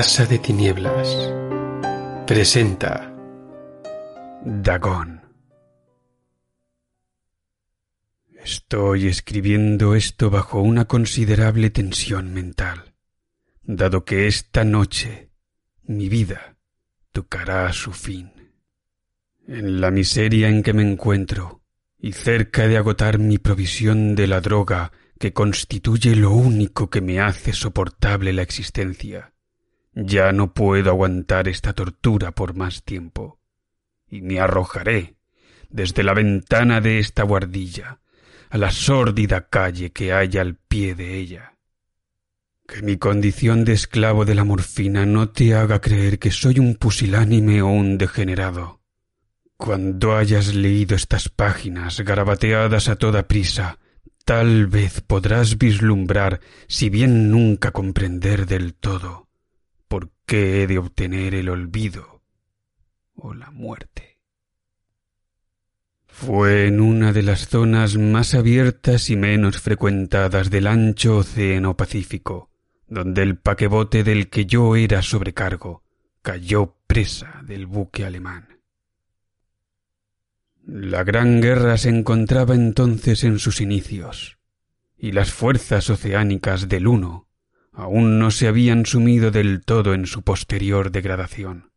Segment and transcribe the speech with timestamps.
[0.00, 1.30] Casa de Tinieblas
[2.26, 3.14] presenta
[4.46, 5.20] Dagón.
[8.42, 12.94] Estoy escribiendo esto bajo una considerable tensión mental,
[13.62, 15.32] dado que esta noche
[15.82, 16.56] mi vida
[17.12, 18.32] tocará a su fin.
[19.46, 21.60] En la miseria en que me encuentro
[21.98, 27.20] y cerca de agotar mi provisión de la droga que constituye lo único que me
[27.20, 29.29] hace soportable la existencia,
[29.92, 33.40] ya no puedo aguantar esta tortura por más tiempo,
[34.08, 35.16] y me arrojaré
[35.68, 38.00] desde la ventana de esta guardilla
[38.50, 41.54] a la sórdida calle que hay al pie de ella.
[42.66, 46.74] Que mi condición de esclavo de la morfina no te haga creer que soy un
[46.74, 48.80] pusilánime o un degenerado.
[49.56, 53.78] Cuando hayas leído estas páginas garabateadas a toda prisa,
[54.24, 59.29] tal vez podrás vislumbrar, si bien nunca comprender del todo,
[59.90, 62.22] por qué he de obtener el olvido
[63.16, 64.20] o la muerte.
[66.06, 72.50] Fue en una de las zonas más abiertas y menos frecuentadas del ancho océano Pacífico,
[72.86, 75.82] donde el paquebote del que yo era sobrecargo
[76.22, 78.60] cayó presa del buque alemán.
[80.64, 84.38] La Gran Guerra se encontraba entonces en sus inicios,
[84.96, 87.26] y las fuerzas oceánicas del Uno
[87.80, 91.70] aún no se habían sumido del todo en su posterior degradación.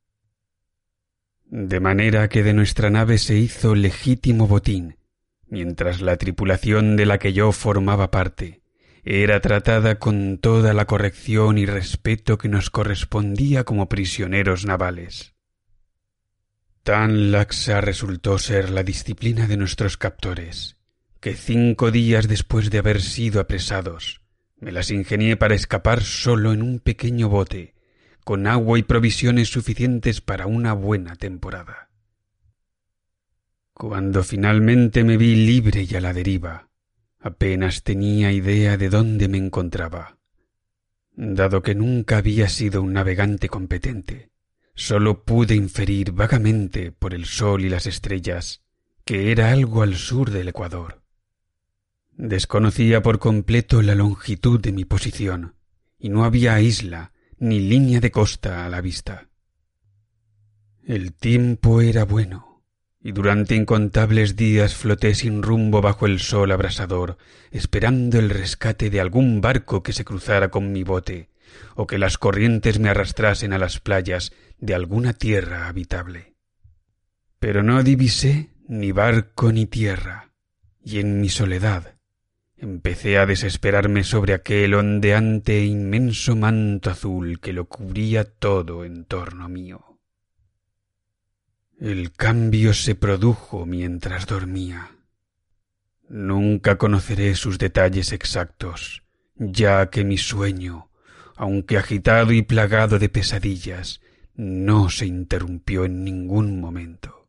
[1.46, 4.98] De manera que de nuestra nave se hizo legítimo botín,
[5.48, 8.64] mientras la tripulación de la que yo formaba parte
[9.06, 15.36] era tratada con toda la corrección y respeto que nos correspondía como prisioneros navales.
[16.84, 20.78] Tan laxa resultó ser la disciplina de nuestros captores,
[21.20, 24.23] que cinco días después de haber sido apresados,
[24.64, 27.76] me las ingenié para escapar solo en un pequeño bote,
[28.24, 31.90] con agua y provisiones suficientes para una buena temporada.
[33.74, 36.70] Cuando finalmente me vi libre y a la deriva,
[37.20, 40.18] apenas tenía idea de dónde me encontraba.
[41.12, 44.30] Dado que nunca había sido un navegante competente,
[44.76, 48.62] sólo pude inferir vagamente por el sol y las estrellas
[49.04, 51.03] que era algo al sur del Ecuador.
[52.16, 55.56] Desconocía por completo la longitud de mi posición,
[55.98, 59.30] y no había isla ni línea de costa a la vista.
[60.86, 62.64] El tiempo era bueno,
[63.02, 67.18] y durante incontables días floté sin rumbo bajo el sol abrasador,
[67.50, 71.32] esperando el rescate de algún barco que se cruzara con mi bote,
[71.76, 76.36] o que las corrientes me arrastrasen a las playas de alguna tierra habitable.
[77.40, 80.32] Pero no divisé ni barco ni tierra,
[80.80, 81.96] y en mi soledad
[82.64, 89.04] Empecé a desesperarme sobre aquel ondeante e inmenso manto azul que lo cubría todo en
[89.04, 90.00] torno mío.
[91.78, 94.96] El cambio se produjo mientras dormía.
[96.08, 99.04] Nunca conoceré sus detalles exactos,
[99.36, 100.90] ya que mi sueño,
[101.36, 104.00] aunque agitado y plagado de pesadillas,
[104.36, 107.28] no se interrumpió en ningún momento.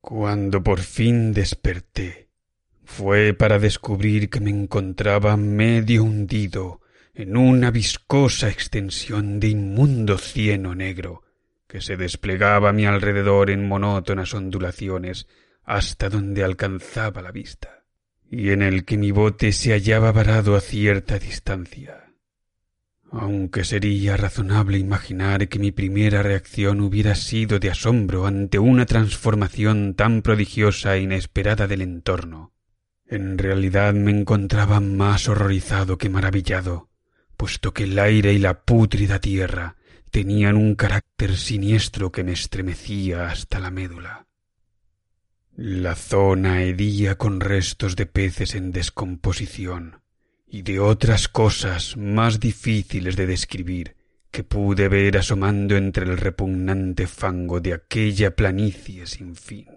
[0.00, 2.31] Cuando por fin desperté,
[2.92, 6.82] fue para descubrir que me encontraba medio hundido
[7.14, 11.22] en una viscosa extensión de inmundo cieno negro
[11.66, 15.26] que se desplegaba a mi alrededor en monótonas ondulaciones
[15.64, 17.84] hasta donde alcanzaba la vista,
[18.30, 22.12] y en el que mi bote se hallaba varado a cierta distancia.
[23.10, 29.94] Aunque sería razonable imaginar que mi primera reacción hubiera sido de asombro ante una transformación
[29.94, 32.51] tan prodigiosa e inesperada del entorno,
[33.12, 36.88] en realidad me encontraba más horrorizado que maravillado,
[37.36, 39.76] puesto que el aire y la pútrida tierra
[40.10, 44.26] tenían un carácter siniestro que me estremecía hasta la médula.
[45.54, 50.00] La zona hedía con restos de peces en descomposición
[50.46, 53.94] y de otras cosas más difíciles de describir
[54.30, 59.71] que pude ver asomando entre el repugnante fango de aquella planicie sin fin.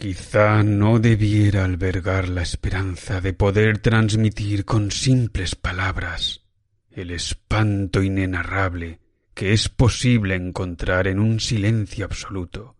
[0.00, 6.46] Quizá no debiera albergar la esperanza de poder transmitir con simples palabras
[6.90, 8.98] el espanto inenarrable
[9.34, 12.78] que es posible encontrar en un silencio absoluto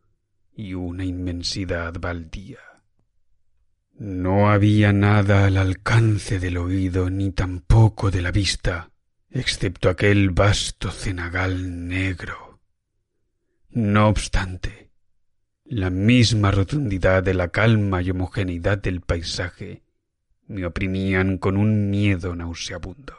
[0.54, 2.60] y una inmensidad baldía.
[3.98, 8.92] No había nada al alcance del oído ni tampoco de la vista,
[9.28, 12.60] excepto aquel vasto cenagal negro.
[13.68, 14.89] No obstante,
[15.70, 19.84] la misma rotundidad de la calma y homogeneidad del paisaje
[20.48, 23.14] me oprimían con un miedo nauseabundo.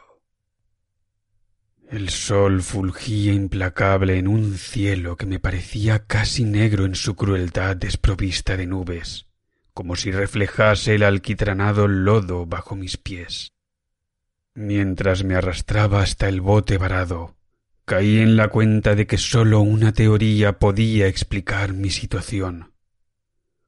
[1.88, 7.74] El sol fulgía implacable en un cielo que me parecía casi negro en su crueldad
[7.74, 9.28] desprovista de nubes,
[9.72, 13.54] como si reflejase el alquitranado lodo bajo mis pies.
[14.52, 17.34] Mientras me arrastraba hasta el bote varado,
[17.92, 22.72] caí en la cuenta de que sólo una teoría podía explicar mi situación.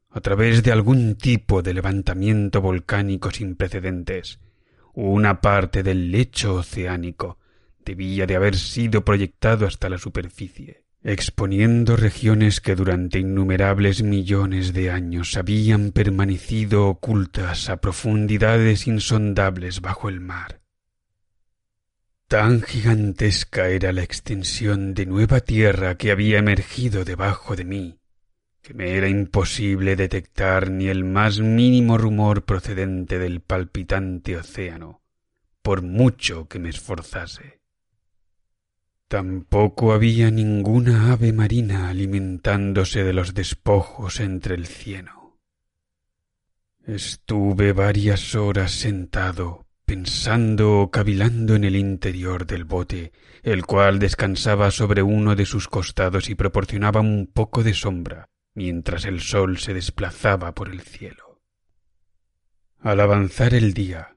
[0.09, 4.41] A través de algún tipo de levantamiento volcánico sin precedentes,
[4.95, 7.37] una parte del lecho oceánico
[7.85, 14.91] debía de haber sido proyectado hasta la superficie, exponiendo regiones que durante innumerables millones de
[14.91, 20.64] años habían permanecido ocultas a profundidades insondables bajo el mar.
[22.35, 28.01] Tan gigantesca era la extensión de nueva tierra que había emergido debajo de mí,
[28.61, 35.01] que me era imposible detectar ni el más mínimo rumor procedente del palpitante océano,
[35.63, 37.61] por mucho que me esforzase.
[39.07, 45.39] Tampoco había ninguna ave marina alimentándose de los despojos entre el cieno.
[46.85, 54.71] Estuve varias horas sentado, pensando o cavilando en el interior del bote, el cual descansaba
[54.71, 59.75] sobre uno de sus costados y proporcionaba un poco de sombra, mientras el sol se
[59.75, 61.43] desplazaba por el cielo.
[62.79, 64.17] Al avanzar el día,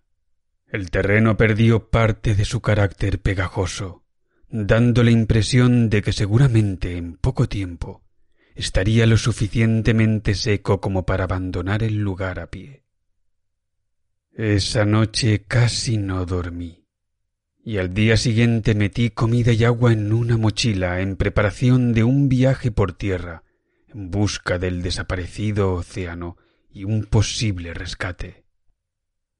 [0.67, 4.03] el terreno perdió parte de su carácter pegajoso,
[4.49, 8.03] dando la impresión de que seguramente en poco tiempo
[8.55, 12.86] estaría lo suficientemente seco como para abandonar el lugar a pie.
[14.37, 16.85] Esa noche casi no dormí,
[17.63, 22.29] y al día siguiente metí comida y agua en una mochila en preparación de un
[22.29, 23.41] viaje por tierra
[23.87, 26.37] en busca del desaparecido océano
[26.69, 28.45] y un posible rescate.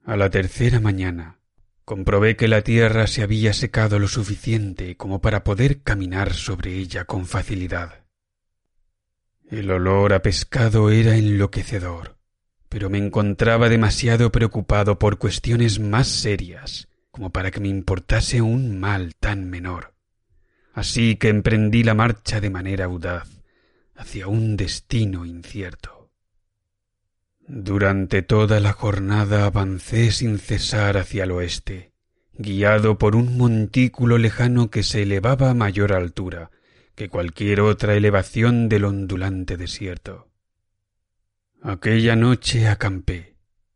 [0.04, 1.42] A la tercera mañana
[1.86, 7.06] comprobé que la tierra se había secado lo suficiente como para poder caminar sobre ella
[7.06, 8.04] con facilidad.
[9.48, 12.17] El olor a pescado era enloquecedor,
[12.70, 16.88] pero me encontraba demasiado preocupado por cuestiones más serias
[17.18, 19.96] como para que me importase un mal tan menor.
[20.74, 23.42] Así que emprendí la marcha de manera audaz
[23.96, 26.12] hacia un destino incierto.
[27.40, 31.92] Durante toda la jornada avancé sin cesar hacia el oeste,
[32.34, 36.52] guiado por un montículo lejano que se elevaba a mayor altura
[36.94, 40.27] que cualquier otra elevación del ondulante desierto.
[41.64, 43.36] Aquella noche acampé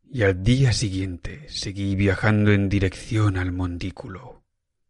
[0.09, 4.43] y al día siguiente seguí viajando en dirección al montículo,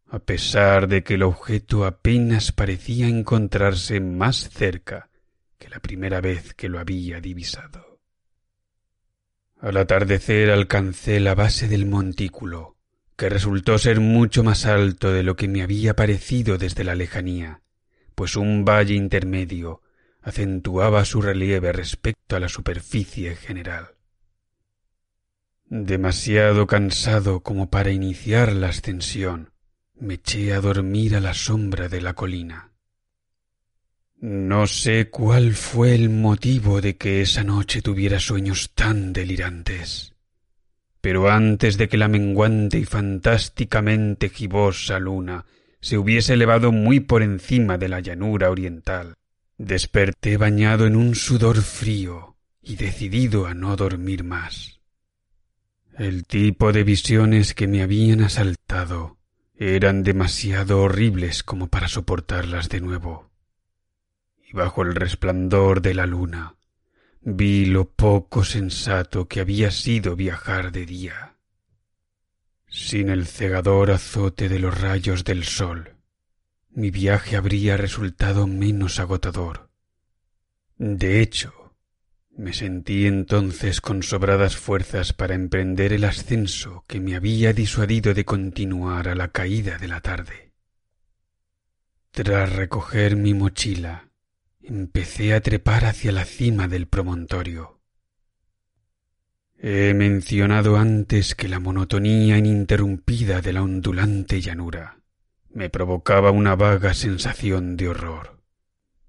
[0.07, 5.09] a pesar de que el objeto apenas parecía encontrarse más cerca
[5.57, 8.01] que la primera vez que lo había divisado.
[9.61, 12.75] Al atardecer alcancé la base del montículo,
[13.15, 17.61] que resultó ser mucho más alto de lo que me había parecido desde la lejanía,
[18.15, 19.81] pues un valle intermedio
[20.21, 23.95] acentuaba su relieve respecto a la superficie general.
[25.65, 29.51] Demasiado cansado como para iniciar la ascensión,
[29.95, 32.71] me eché a dormir a la sombra de la colina.
[34.19, 40.13] No sé cuál fue el motivo de que esa noche tuviera sueños tan delirantes.
[41.01, 45.45] Pero antes de que la menguante y fantásticamente gibosa luna
[45.79, 49.15] se hubiese elevado muy por encima de la llanura oriental,
[49.65, 54.81] desperté bañado en un sudor frío y decidido a no dormir más.
[55.97, 59.17] El tipo de visiones que me habían asaltado
[59.55, 63.29] eran demasiado horribles como para soportarlas de nuevo
[64.43, 66.55] y bajo el resplandor de la luna
[67.21, 71.35] vi lo poco sensato que había sido viajar de día.
[72.67, 75.97] Sin el cegador azote de los rayos del sol,
[76.73, 79.69] mi viaje habría resultado menos agotador.
[80.77, 81.75] De hecho,
[82.29, 88.25] me sentí entonces con sobradas fuerzas para emprender el ascenso que me había disuadido de
[88.25, 90.53] continuar a la caída de la tarde.
[92.11, 94.09] Tras recoger mi mochila,
[94.61, 97.81] empecé a trepar hacia la cima del promontorio.
[99.57, 105.00] He mencionado antes que la monotonía ininterrumpida de la ondulante llanura
[105.53, 108.37] me provocaba una vaga sensación de horror,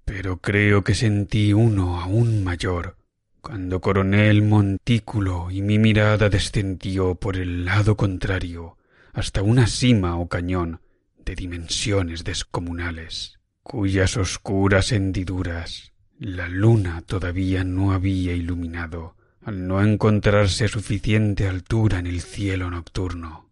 [0.05, 2.97] pero creo que sentí uno aún mayor
[3.41, 8.77] cuando coroné el montículo y mi mirada descendió por el lado contrario
[9.11, 10.79] hasta una cima o cañón
[11.25, 20.65] de dimensiones descomunales cuyas oscuras hendiduras la luna todavía no había iluminado al no encontrarse
[20.65, 23.49] a suficiente altura en el cielo nocturno.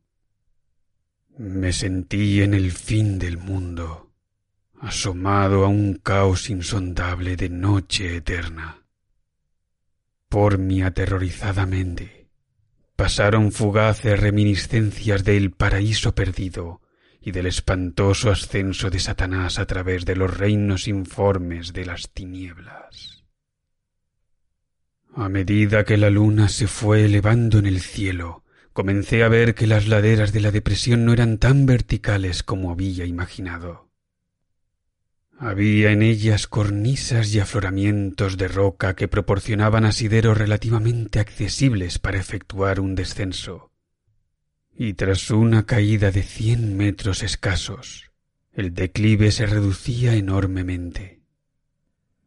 [1.38, 4.12] Me sentí en el fin del mundo,
[4.80, 8.84] asomado a un caos insondable de noche eterna.
[10.28, 12.22] Por mi aterrorizada mente
[13.02, 16.82] pasaron fugaces reminiscencias del paraíso perdido
[17.20, 23.24] y del espantoso ascenso de Satanás a través de los reinos informes de las tinieblas.
[25.16, 28.40] A medida que la luna se fue elevando en el cielo,
[28.74, 33.06] comencé a ver que las laderas de la depresión no eran tan verticales como había
[33.06, 33.90] imaginado.
[35.38, 42.80] Había en ellas cornisas y afloramientos de roca que proporcionaban asideros relativamente accesibles para efectuar
[42.80, 43.72] un descenso.
[44.75, 48.12] Y tras una caída de cien metros escasos,
[48.54, 51.22] el declive se reducía enormemente.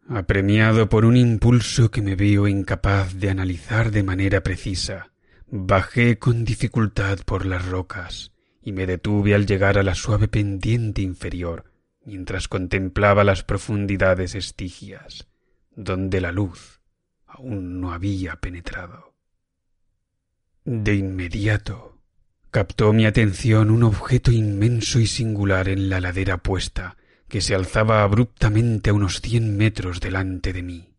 [0.09, 5.14] Apremiado por un impulso que me veo incapaz de analizar de manera precisa,
[5.57, 11.01] bajé con dificultad por las rocas y me detuve al llegar a la suave pendiente
[11.01, 11.71] inferior
[12.05, 15.29] mientras contemplaba las profundidades estigias,
[15.77, 16.81] donde la luz
[17.25, 19.15] aún no había penetrado.
[20.65, 22.01] De inmediato
[22.51, 26.97] captó mi atención un objeto inmenso y singular en la ladera puesta,
[27.29, 30.94] que se alzaba abruptamente a unos cien metros delante de mí.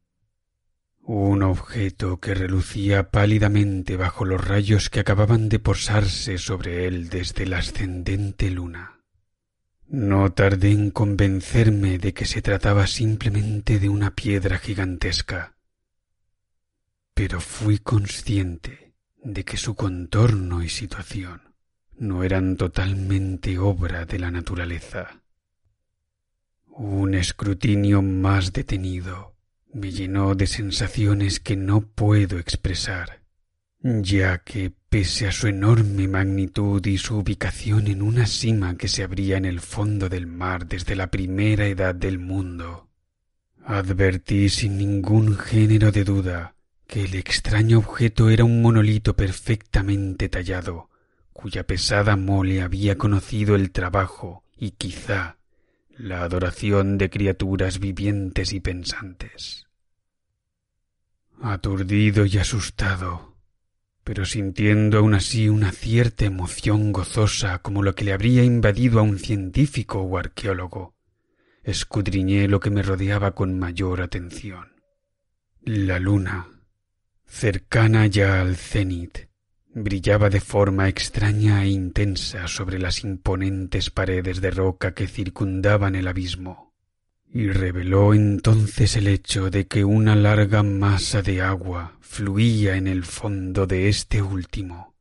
[1.17, 7.45] Un objeto que relucía pálidamente bajo los rayos que acababan de posarse sobre él desde
[7.45, 8.99] la ascendente luna.
[9.87, 15.55] No tardé en convencerme de que se trataba simplemente de una piedra gigantesca,
[17.13, 18.93] pero fui consciente
[19.23, 21.55] de que su contorno y situación
[21.97, 25.21] no eran totalmente obra de la naturaleza.
[26.67, 29.34] Un escrutinio más detenido
[29.75, 33.19] me llenó de sensaciones que no puedo expresar,
[33.81, 39.03] ya que pese a su enorme magnitud y su ubicación en una cima que se
[39.03, 42.87] abría en el fondo del mar desde la primera edad del mundo,
[43.65, 46.55] advertí sin ningún género de duda
[46.87, 50.89] que el extraño objeto era un monolito perfectamente tallado,
[51.33, 55.35] cuya pesada mole había conocido el trabajo y quizá
[55.89, 59.64] la adoración de criaturas vivientes y pensantes.
[61.41, 63.35] Aturdido y asustado,
[64.03, 69.03] pero sintiendo aún así una cierta emoción gozosa como lo que le habría invadido a
[69.03, 70.95] un científico o arqueólogo,
[71.63, 74.81] escudriñé lo que me rodeaba con mayor atención.
[75.61, 76.47] La luna,
[77.25, 79.27] cercana ya al cenit,
[79.73, 86.07] brillaba de forma extraña e intensa sobre las imponentes paredes de roca que circundaban el
[86.07, 86.64] abismo
[87.35, 93.03] y reveló entonces el hecho de que una larga masa de agua fluía en el
[93.03, 94.95] fondo de este último,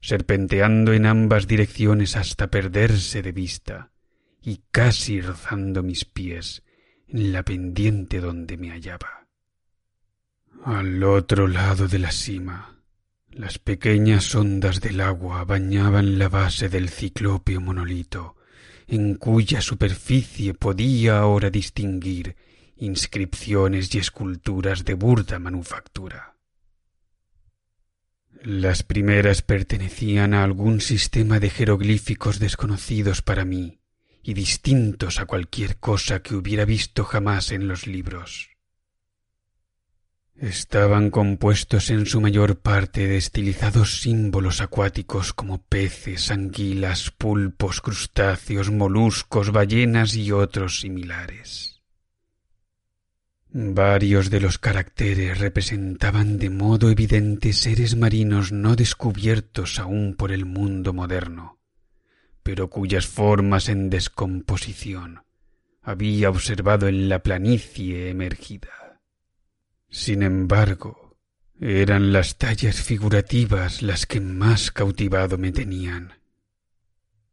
[0.00, 3.90] serpenteando en ambas direcciones hasta perderse de vista
[4.40, 6.62] y casi rozando mis pies
[7.08, 9.26] en la pendiente donde me hallaba.
[10.64, 12.84] Al otro lado de la cima,
[13.32, 18.36] las pequeñas ondas del agua bañaban la base del ciclópeo monolito,
[18.90, 22.34] en cuya superficie podía ahora distinguir
[22.76, 26.34] inscripciones y esculturas de burda manufactura.
[28.42, 33.78] Las primeras pertenecían a algún sistema de jeroglíficos desconocidos para mí
[34.24, 38.49] y distintos a cualquier cosa que hubiera visto jamás en los libros.
[40.40, 48.70] Estaban compuestos en su mayor parte de estilizados símbolos acuáticos como peces, anguilas, pulpos, crustáceos,
[48.70, 51.82] moluscos, ballenas y otros similares.
[53.50, 60.46] Varios de los caracteres representaban de modo evidente seres marinos no descubiertos aún por el
[60.46, 61.58] mundo moderno,
[62.42, 65.22] pero cuyas formas en descomposición
[65.82, 68.79] había observado en la planicie emergida.
[69.90, 71.18] Sin embargo,
[71.60, 76.14] eran las tallas figurativas las que más cautivado me tenían.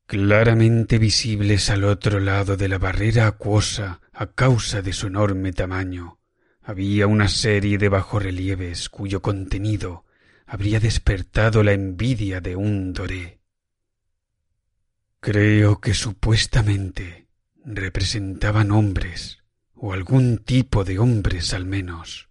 [0.08, 6.20] Claramente visibles al otro lado de la barrera acuosa a causa de su enorme tamaño,
[6.64, 10.06] había una serie de bajorrelieves cuyo contenido
[10.48, 13.40] habría despertado la envidia de un doré.
[15.20, 17.28] Creo que supuestamente
[17.64, 19.44] representaban hombres,
[19.76, 22.27] o algún tipo de hombres al menos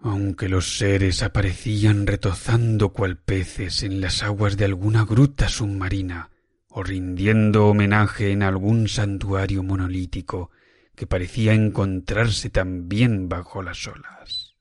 [0.00, 6.30] aunque los seres aparecían retozando cual peces en las aguas de alguna gruta submarina
[6.68, 10.50] o rindiendo homenaje en algún santuario monolítico
[10.94, 14.56] que parecía encontrarse también bajo las olas.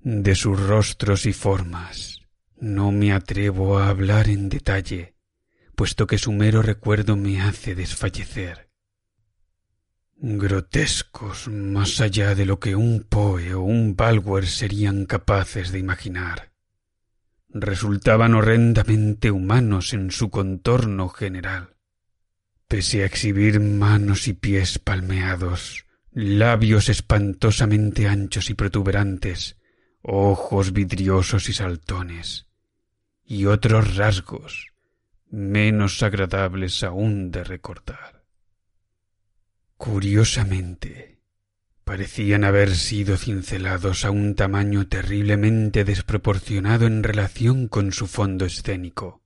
[0.00, 2.20] De sus rostros y formas
[2.58, 5.14] no me atrevo a hablar en detalle,
[5.74, 8.63] puesto que su mero recuerdo me hace desfallecer.
[10.26, 16.50] Grotescos más allá de lo que un Poe o un Balwer serían capaces de imaginar.
[17.50, 21.76] Resultaban horrendamente humanos en su contorno general.
[22.68, 29.58] Pese a exhibir manos y pies palmeados, labios espantosamente anchos y protuberantes,
[30.00, 32.46] ojos vidriosos y saltones,
[33.26, 34.72] y otros rasgos
[35.28, 38.23] menos agradables aún de recordar.
[39.84, 41.20] Curiosamente,
[41.84, 49.20] parecían haber sido cincelados a un tamaño terriblemente desproporcionado en relación con su fondo escénico,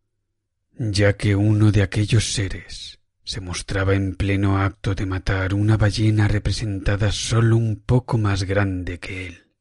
[0.72, 6.26] ya que uno de aquellos seres se mostraba en pleno acto de matar una ballena
[6.26, 9.52] representada sólo un poco más grande que él.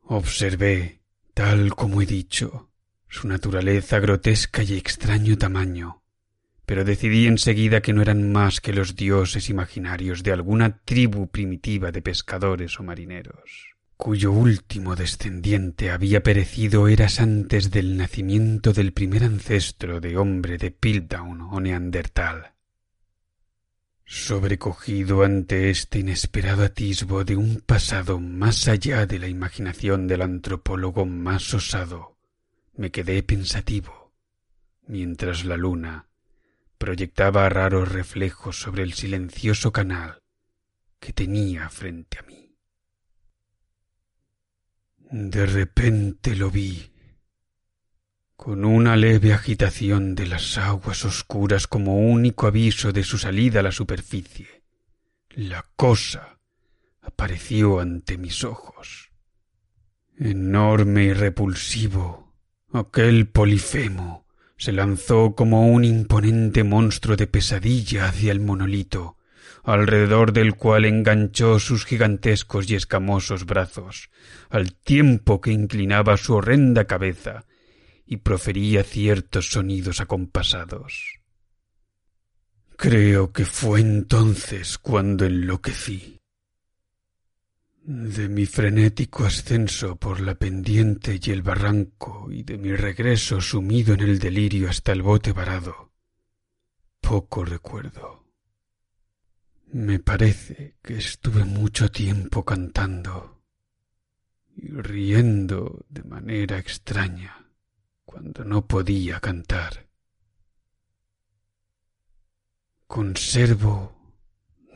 [0.00, 1.02] Observé,
[1.34, 2.70] tal como he dicho,
[3.06, 6.05] su naturaleza grotesca y extraño tamaño,
[6.66, 11.92] pero decidí enseguida que no eran más que los dioses imaginarios de alguna tribu primitiva
[11.92, 19.22] de pescadores o marineros, cuyo último descendiente había perecido eras antes del nacimiento del primer
[19.22, 22.52] ancestro de hombre de Piltdown o Neandertal.
[24.04, 31.06] Sobrecogido ante este inesperado atisbo de un pasado más allá de la imaginación del antropólogo
[31.06, 32.16] más osado,
[32.76, 34.12] me quedé pensativo,
[34.86, 36.06] mientras la luna
[36.78, 40.22] proyectaba raros reflejos sobre el silencioso canal
[40.98, 42.56] que tenía frente a mí.
[45.10, 46.92] De repente lo vi
[48.36, 53.62] con una leve agitación de las aguas oscuras como único aviso de su salida a
[53.62, 54.62] la superficie.
[55.30, 56.38] La cosa
[57.00, 59.10] apareció ante mis ojos.
[60.18, 62.34] Enorme y repulsivo,
[62.72, 64.25] aquel polifemo
[64.56, 69.16] se lanzó como un imponente monstruo de pesadilla hacia el monolito,
[69.62, 74.10] alrededor del cual enganchó sus gigantescos y escamosos brazos,
[74.48, 77.44] al tiempo que inclinaba su horrenda cabeza
[78.06, 81.20] y profería ciertos sonidos acompasados.
[82.76, 86.15] Creo que fue entonces cuando enloquecí.
[87.88, 93.94] De mi frenético ascenso por la pendiente y el barranco y de mi regreso sumido
[93.94, 95.92] en el delirio hasta el bote varado,
[97.00, 98.26] poco recuerdo.
[99.66, 103.44] Me parece que estuve mucho tiempo cantando
[104.56, 107.52] y riendo de manera extraña
[108.04, 109.86] cuando no podía cantar.
[112.88, 113.95] Conservo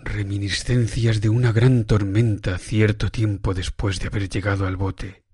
[0.02, 5.24] reminiscencias de una gran tormenta cierto tiempo después de haber llegado al bote.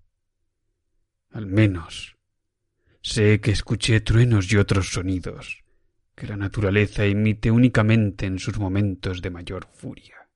[1.31, 2.17] Al menos
[3.03, 5.65] sé que escuché truenos y otros sonidos
[6.15, 10.29] que la naturaleza emite únicamente en sus momentos de mayor furia.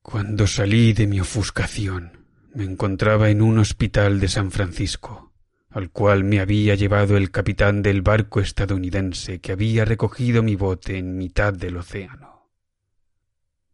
[0.00, 2.24] Cuando salí de mi ofuscación,
[2.54, 5.34] me encontraba en un hospital de San Francisco
[5.74, 10.98] al cual me había llevado el capitán del barco estadounidense que había recogido mi bote
[10.98, 12.33] en mitad del océano.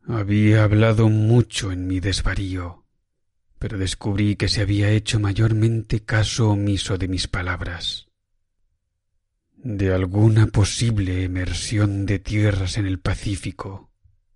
[0.07, 2.85] Había hablado mucho en mi desvarío,
[3.59, 8.09] pero descubrí que se había hecho mayormente caso omiso de mis palabras.
[9.55, 13.91] De alguna posible emersión de tierras en el Pacífico,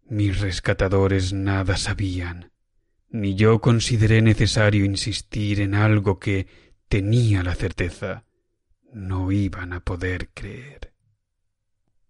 [0.06, 2.52] mis rescatadores nada sabían,
[3.08, 6.46] ni yo consideré necesario insistir en algo que,
[6.88, 8.24] tenía la certeza,
[8.92, 10.92] no iban a poder creer.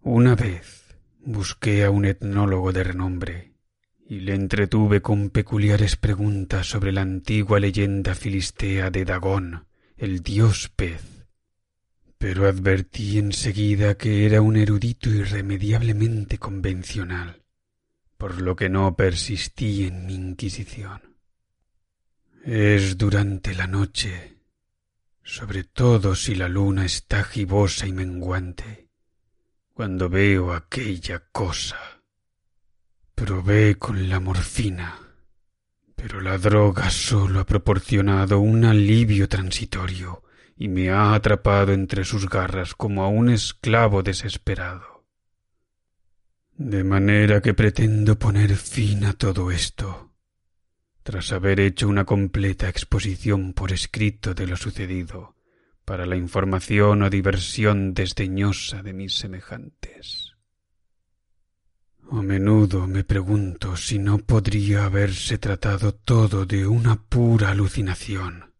[0.01, 0.84] Una vez
[1.25, 3.55] busqué a un etnólogo de renombre
[4.07, 10.71] y le entretuve con peculiares preguntas sobre la antigua leyenda filistea de Dagón, el dios
[10.75, 11.27] pez.
[12.19, 17.43] Pero advertí enseguida que era un erudito irremediablemente convencional,
[18.17, 21.17] por lo que no persistí en mi inquisición.
[22.45, 24.35] Es durante la noche
[25.25, 28.84] sobre todo si la luna está gibosa y menguante,
[29.75, 31.77] cuando veo aquella cosa.
[33.17, 34.97] Probé con la morfina,
[35.97, 40.23] pero la droga sólo ha proporcionado un alivio transitorio
[40.57, 45.05] y me ha atrapado entre sus garras como a un esclavo desesperado.
[46.57, 50.13] De manera que pretendo poner fin a todo esto
[51.03, 55.35] tras haber hecho una completa exposición por escrito de lo sucedido,
[55.85, 60.35] para la información o diversión desdeñosa de mis semejantes.
[62.11, 68.53] A menudo me pregunto si no podría haberse tratado todo de una pura alucinación,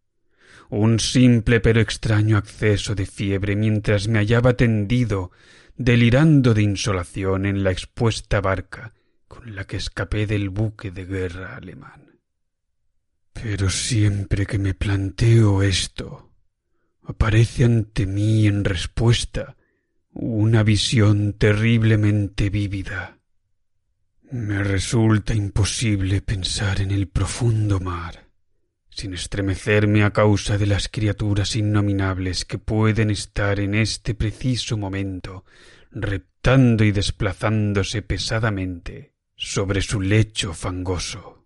[0.69, 5.31] un simple pero extraño acceso de fiebre mientras me hallaba tendido,
[5.77, 8.93] delirando de insolación en la expuesta barca
[9.27, 12.19] con la que escapé del buque de guerra alemán.
[13.33, 16.34] Pero siempre que me planteo esto,
[17.05, 19.55] aparece ante mí en respuesta
[20.11, 23.19] una visión terriblemente vívida.
[24.31, 28.25] Me resulta imposible pensar en el profundo mar
[28.95, 35.43] sin estremecerme a causa de las criaturas innominables que pueden estar en este preciso momento
[35.91, 41.45] reptando y desplazándose pesadamente sobre su lecho fangoso,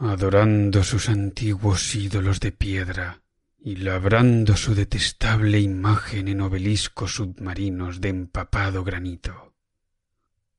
[0.00, 3.22] adorando sus antiguos ídolos de piedra
[3.64, 9.54] y labrando su detestable imagen en obeliscos submarinos de empapado granito.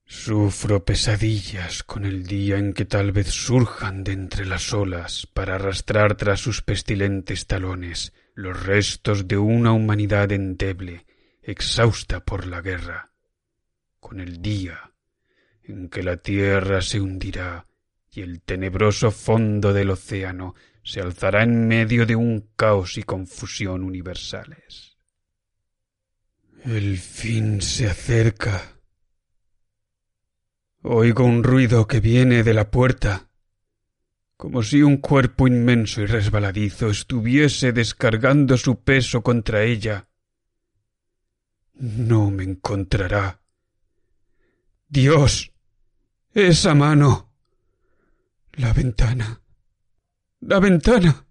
[0.06, 5.56] Sufro pesadillas con el día en que tal vez surjan de entre las olas para
[5.56, 11.06] arrastrar tras sus pestilentes talones los restos de una humanidad endeble,
[11.42, 13.12] exhausta por la guerra,
[14.00, 14.92] con el día
[15.64, 17.66] en que la tierra se hundirá
[18.12, 23.84] y el tenebroso fondo del océano se alzará en medio de un caos y confusión
[23.84, 24.98] universales.
[26.66, 28.80] El fin se acerca.
[30.82, 33.30] Oigo un ruido que viene de la puerta,
[34.36, 40.10] como si un cuerpo inmenso y resbaladizo estuviese descargando su peso contra ella.
[41.76, 43.42] No me encontrará.
[44.88, 45.54] Dios,
[46.34, 47.32] esa mano.
[48.54, 49.43] La ventana.
[50.46, 51.23] La ventana.